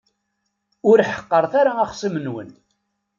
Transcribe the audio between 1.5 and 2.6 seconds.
ara axṣim-nwen.